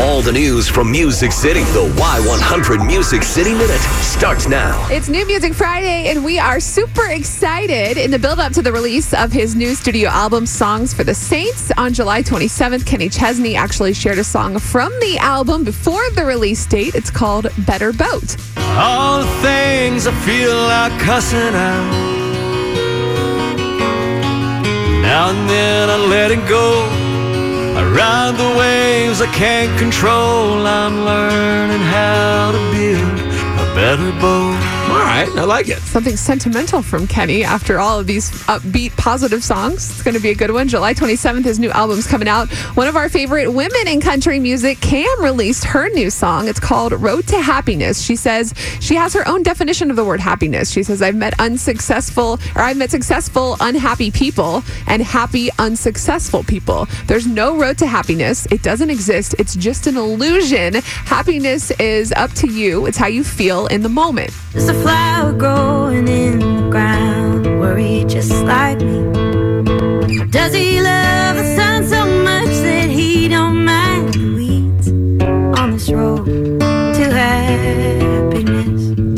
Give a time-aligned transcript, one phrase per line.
[0.00, 1.60] All the news from Music City.
[1.60, 4.88] The Y100 Music City Minute starts now.
[4.90, 8.72] It's New Music Friday, and we are super excited in the build up to the
[8.72, 11.70] release of his new studio album, Songs for the Saints.
[11.76, 16.64] On July 27th, Kenny Chesney actually shared a song from the album before the release
[16.64, 16.94] date.
[16.94, 18.38] It's called Better Boat.
[18.56, 21.90] All the things I feel like cussing out.
[25.02, 27.09] Now and then I let it go.
[27.92, 30.66] Ride the waves I can't control.
[30.66, 33.19] I'm learning how to build
[33.80, 34.60] better boat.
[34.90, 35.78] All right, I like it.
[35.78, 39.88] Something sentimental from Kenny after all of these upbeat, positive songs.
[39.88, 40.68] It's going to be a good one.
[40.68, 42.50] July 27th, his new album's coming out.
[42.76, 46.46] One of our favorite women in country music, Cam, released her new song.
[46.46, 48.02] It's called Road to Happiness.
[48.02, 50.70] She says she has her own definition of the word happiness.
[50.70, 56.86] She says, I've met unsuccessful, or I've met successful, unhappy people and happy, unsuccessful people.
[57.06, 58.46] There's no road to happiness.
[58.50, 59.36] It doesn't exist.
[59.38, 60.74] It's just an illusion.
[60.74, 64.32] Happiness is up to you, it's how you feel in the moment.
[64.52, 69.12] There's a flower growing in the ground, worried just like me.
[70.30, 71.09] Does he love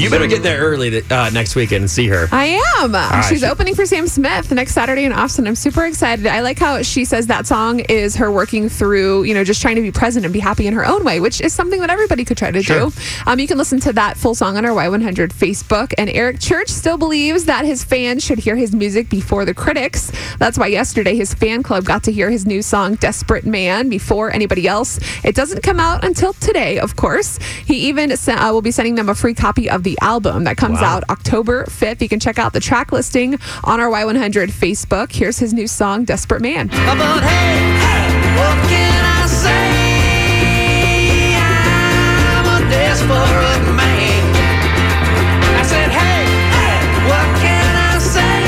[0.00, 2.26] You better get there early to, uh, next weekend and see her.
[2.32, 2.92] I am.
[2.92, 3.24] right.
[3.28, 5.46] She's opening for Sam Smith next Saturday in Austin.
[5.46, 6.26] I'm super excited.
[6.26, 9.76] I like how she says that song is her working through, you know, just trying
[9.76, 12.24] to be present and be happy in her own way, which is something that everybody
[12.24, 12.90] could try to do.
[13.26, 15.92] Um, you can listen to that full song on our Y100 Facebook.
[15.98, 20.10] And Eric Church still believes that his fans should hear his music before the critics.
[20.38, 24.30] That's why yesterday his fan club got to hear his new song, Desperate Man, before
[24.30, 24.98] anybody else.
[25.24, 27.38] It doesn't come out until today, of course.
[27.66, 30.56] He even sent, uh, will be sending them a free copy of the album that
[30.56, 30.96] comes Wow.
[30.96, 32.00] out October 5th.
[32.02, 35.12] You can check out the track listing on our Y100 Facebook.
[35.12, 36.68] Here's his new song, Desperate Man.
[36.68, 36.76] But
[37.22, 39.50] hey, what can I say?
[41.36, 44.36] I'm a desperate man.
[45.58, 46.24] I said, hey,
[47.08, 48.46] what can I say?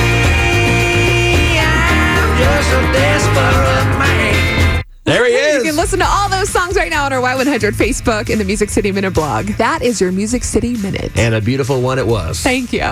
[1.61, 4.83] I'm just a desperate man.
[5.05, 5.42] There he is.
[5.73, 8.69] Can listen to all those songs right now on our Y100 Facebook and the Music
[8.69, 9.47] City Minute blog.
[9.57, 11.17] That is your Music City Minute.
[11.19, 12.41] and a beautiful one it was.
[12.41, 12.83] Thank you.